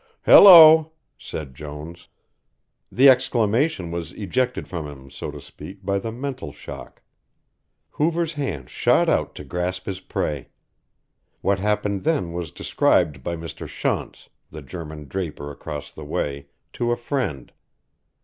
"Hello!" 0.25 0.93
said 1.15 1.53
Jones. 1.53 2.07
The 2.91 3.07
exclamation 3.07 3.91
was 3.91 4.13
ejected 4.13 4.67
from 4.67 4.87
him 4.87 5.11
so 5.11 5.29
to 5.29 5.39
speak, 5.39 5.85
by 5.85 5.99
the 5.99 6.11
mental 6.11 6.51
shock. 6.51 7.03
Hoover's 7.91 8.33
hand 8.33 8.67
shot 8.67 9.09
out 9.09 9.35
to 9.35 9.43
grasp 9.43 9.85
his 9.85 9.99
prey. 9.99 10.47
What 11.41 11.59
happened 11.59 12.03
then 12.03 12.33
was 12.33 12.49
described 12.51 13.21
by 13.21 13.35
Mr. 13.35 13.67
Shonts, 13.67 14.27
the 14.49 14.63
German 14.63 15.07
draper 15.07 15.51
across 15.51 15.91
the 15.91 16.03
way, 16.03 16.47
to 16.73 16.91
a 16.91 16.97
friend. 16.97 17.51